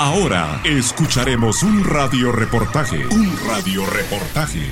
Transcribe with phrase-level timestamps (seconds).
[0.00, 3.06] Ahora escucharemos un radio reportaje.
[3.08, 4.66] Un radio reportaje.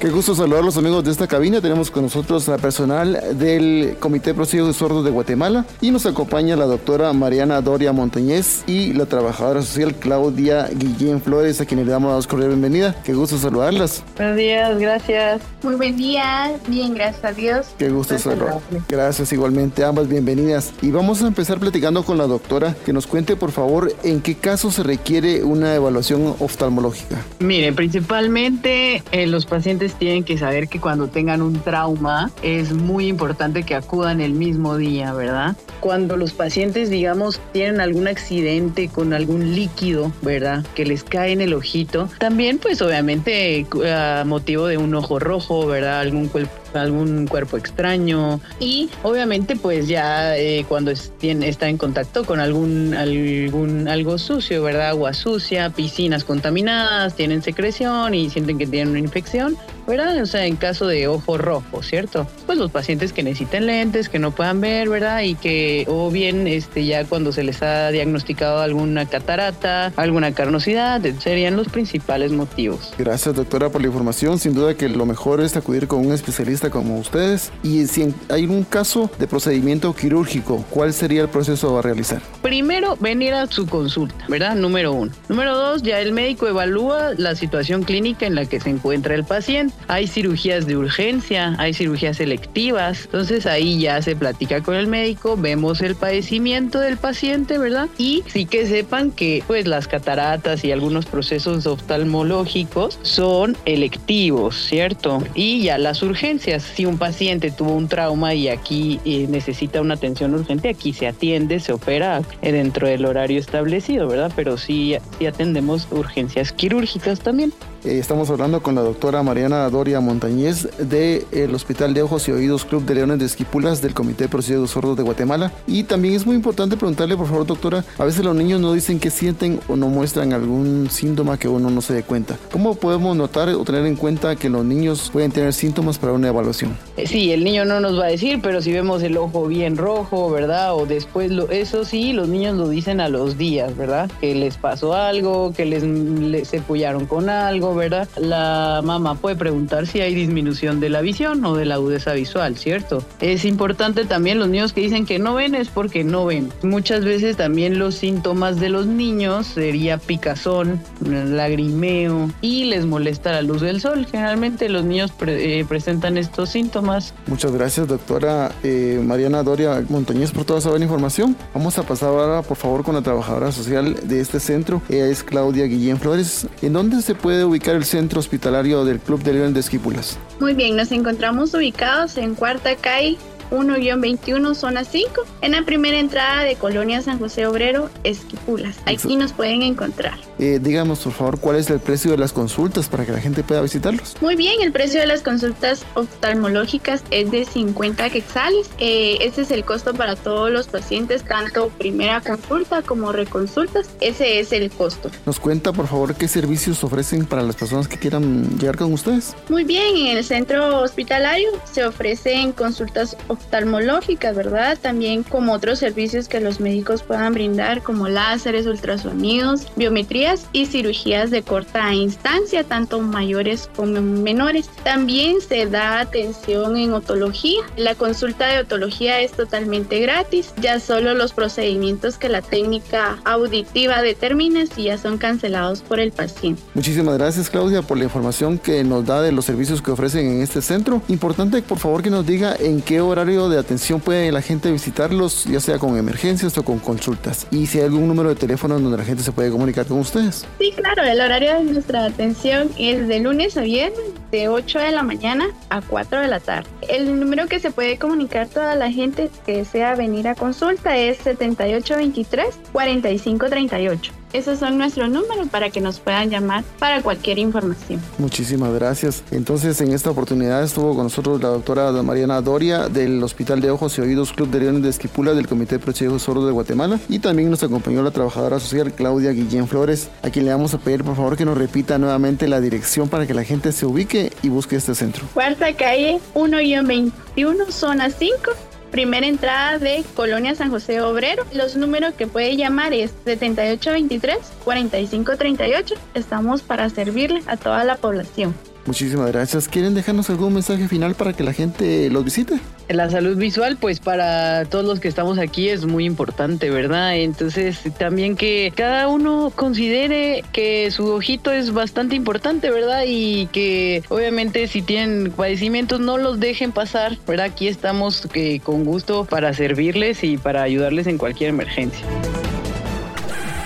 [0.00, 1.60] Qué gusto saludar a los amigos de esta cabina.
[1.60, 6.56] Tenemos con nosotros a personal del Comité de de Sordos de Guatemala y nos acompaña
[6.56, 11.92] la doctora Mariana Doria Montañez y la trabajadora social Claudia Guillén Flores, a quienes le
[11.92, 12.96] damos la cordial bienvenida.
[13.04, 14.02] Qué gusto saludarlas.
[14.16, 15.42] Buenos días, gracias.
[15.62, 17.66] Muy buen día, bien, gracias a Dios.
[17.76, 18.62] Qué gusto saludarlas.
[18.88, 20.72] Gracias igualmente, ambas bienvenidas.
[20.80, 24.34] Y vamos a empezar platicando con la doctora, que nos cuente por favor en qué
[24.34, 27.18] caso se requiere una evaluación oftalmológica.
[27.40, 33.06] Mire, principalmente eh, los pacientes tienen que saber que cuando tengan un trauma es muy
[33.08, 35.56] importante que acudan el mismo día, ¿verdad?
[35.80, 40.64] Cuando los pacientes, digamos, tienen algún accidente con algún líquido, ¿verdad?
[40.74, 45.66] Que les cae en el ojito, también pues obviamente a motivo de un ojo rojo,
[45.66, 46.00] ¿verdad?
[46.00, 52.40] Algún cuerpo algún cuerpo extraño y obviamente pues ya eh, cuando está en contacto con
[52.40, 54.90] algún, algún algo sucio, ¿verdad?
[54.90, 59.56] Agua sucia, piscinas contaminadas, tienen secreción y sienten que tienen una infección,
[59.90, 60.22] ¿verdad?
[60.22, 62.26] O sea, en caso de ojo rojo, ¿cierto?
[62.46, 65.20] Pues los pacientes que necesiten lentes, que no puedan ver, ¿verdad?
[65.22, 71.02] Y que o bien este ya cuando se les ha diagnosticado alguna catarata, alguna carnosidad,
[71.18, 72.92] serían los principales motivos.
[72.96, 74.38] Gracias, doctora, por la información.
[74.38, 77.52] Sin duda que lo mejor es acudir con un especialista como ustedes?
[77.62, 82.22] Y si hay un caso de procedimiento quirúrgico, ¿cuál sería el proceso a realizar?
[82.42, 84.54] Primero, venir a su consulta, ¿verdad?
[84.54, 85.12] Número uno.
[85.28, 89.24] Número dos, ya el médico evalúa la situación clínica en la que se encuentra el
[89.24, 89.74] paciente.
[89.88, 95.36] Hay cirugías de urgencia, hay cirugías selectivas, entonces ahí ya se platica con el médico,
[95.36, 97.88] vemos el padecimiento del paciente, ¿verdad?
[97.98, 105.22] Y sí que sepan que pues las cataratas y algunos procesos oftalmológicos son electivos, ¿cierto?
[105.34, 109.94] Y ya las urgencias si un paciente tuvo un trauma y aquí eh, necesita una
[109.94, 114.32] atención urgente, aquí se atiende, se opera dentro del horario establecido, ¿verdad?
[114.34, 117.52] Pero sí, sí atendemos urgencias quirúrgicas también.
[117.82, 122.66] Eh, estamos hablando con la doctora Mariana Doria Montañez del Hospital de Ojos y Oídos
[122.66, 125.50] Club de Leones de Esquipulas del Comité de Procedimientos Sordos de Guatemala.
[125.66, 129.00] Y también es muy importante preguntarle, por favor, doctora, a veces los niños no dicen
[129.00, 132.36] que sienten o no muestran algún síntoma que uno no se dé cuenta.
[132.52, 136.28] ¿Cómo podemos notar o tener en cuenta que los niños pueden tener síntomas para una
[136.28, 136.76] evaluación?
[136.98, 139.78] Eh, sí, el niño no nos va a decir, pero si vemos el ojo bien
[139.78, 140.74] rojo, ¿verdad?
[140.74, 144.10] O después, lo, eso sí, los niños lo dicen a los días, ¿verdad?
[144.20, 148.08] Que les pasó algo, que les, les se pullaron con algo ¿verdad?
[148.16, 152.56] La mamá puede preguntar si hay disminución de la visión o de la agudeza visual,
[152.56, 153.04] ¿cierto?
[153.20, 156.52] Es importante también los niños que dicen que no ven es porque no ven.
[156.62, 163.42] Muchas veces también los síntomas de los niños sería picazón, lagrimeo y les molesta la
[163.42, 164.06] luz del sol.
[164.10, 167.14] Generalmente los niños eh, presentan estos síntomas.
[167.26, 171.36] Muchas gracias, doctora eh, Mariana Doria Montañez, por toda esa buena información.
[171.54, 174.82] Vamos a pasar ahora, por favor, con la trabajadora social de este centro.
[174.88, 176.46] Ella es Claudia Guillén Flores.
[176.62, 180.18] ¿En dónde se puede ubicar el centro hospitalario del Club de León de Esquípulas?
[180.40, 183.18] Muy bien, nos encontramos ubicados en Cuarta Calle
[183.50, 188.76] 1-21, zona 5, en la primera entrada de Colonia San José Obrero, Esquipulas.
[188.86, 190.18] Aquí nos pueden encontrar.
[190.38, 193.42] Eh, díganos, por favor, cuál es el precio de las consultas para que la gente
[193.42, 194.16] pueda visitarlos.
[194.20, 198.70] Muy bien, el precio de las consultas oftalmológicas es de 50 quetzales.
[198.78, 203.88] Eh, ese es el costo para todos los pacientes, tanto primera consulta como reconsultas.
[204.00, 205.10] Ese es el costo.
[205.26, 209.34] ¿Nos cuenta, por favor, qué servicios ofrecen para las personas que quieran llegar con ustedes?
[209.48, 214.78] Muy bien, en el centro hospitalario se ofrecen consultas oftalmológicas oftalmológicas, ¿verdad?
[214.80, 221.30] También como otros servicios que los médicos puedan brindar como láseres, ultrasonidos, biometrías y cirugías
[221.30, 224.68] de corta instancia, tanto mayores como menores.
[224.84, 227.60] También se da atención en otología.
[227.76, 234.02] La consulta de otología es totalmente gratis, ya solo los procedimientos que la técnica auditiva
[234.02, 236.62] determina si ya son cancelados por el paciente.
[236.74, 240.42] Muchísimas gracias Claudia por la información que nos da de los servicios que ofrecen en
[240.42, 241.02] este centro.
[241.08, 245.44] Importante por favor que nos diga en qué horario de atención puede la gente visitarlos,
[245.44, 247.46] ya sea con emergencias o con consultas?
[247.50, 250.44] Y si hay algún número de teléfono donde la gente se puede comunicar con ustedes.
[250.58, 254.00] Sí, claro, el horario de nuestra atención es de lunes a viernes,
[254.30, 256.68] de 8 de la mañana a 4 de la tarde.
[256.88, 261.18] El número que se puede comunicar toda la gente que desea venir a consulta es
[261.18, 264.19] 7823 4538.
[264.32, 268.00] Esos son nuestros números para que nos puedan llamar para cualquier información.
[268.18, 269.24] Muchísimas gracias.
[269.30, 273.98] Entonces, en esta oportunidad estuvo con nosotros la doctora Mariana Doria del Hospital de Ojos
[273.98, 277.18] y Oídos Club de Leones de Esquipula del Comité de Protección Sordos de Guatemala y
[277.18, 281.02] también nos acompañó la trabajadora social Claudia Guillén Flores, a quien le vamos a pedir
[281.02, 284.48] por favor que nos repita nuevamente la dirección para que la gente se ubique y
[284.48, 285.24] busque este centro.
[285.34, 291.46] Cuarta calle 1-21, zona 5 primera entrada de Colonia San José Obrero.
[291.52, 295.94] Los números que puede llamar es 7823-4538.
[296.14, 298.54] Estamos para servirle a toda la población.
[298.86, 299.68] Muchísimas gracias.
[299.68, 302.58] ¿Quieren dejarnos algún mensaje final para que la gente los visite?
[302.88, 307.14] La salud visual, pues para todos los que estamos aquí es muy importante, ¿verdad?
[307.16, 313.04] Entonces también que cada uno considere que su ojito es bastante importante, ¿verdad?
[313.06, 317.46] Y que obviamente si tienen padecimientos no los dejen pasar, ¿verdad?
[317.46, 322.04] Aquí estamos que, con gusto para servirles y para ayudarles en cualquier emergencia.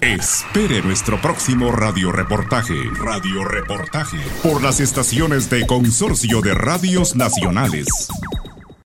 [0.05, 2.75] Espere nuestro próximo radioreportaje.
[3.03, 4.19] Radioreportaje.
[4.43, 7.87] Por las estaciones de Consorcio de Radios Nacionales.